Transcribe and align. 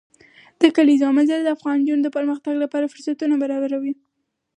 د 0.61 0.63
کلیزو 0.75 1.15
منظره 1.17 1.41
د 1.43 1.49
افغان 1.57 1.75
نجونو 1.81 2.01
د 2.03 2.09
پرمختګ 2.17 2.53
لپاره 2.63 2.91
فرصتونه 2.93 3.35
برابروي. 3.43 3.93